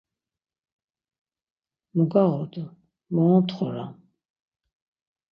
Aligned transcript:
Mu 1.95 2.03
gağodu, 2.11 2.63
mo 3.13 3.21
ontxoram? 3.37 3.93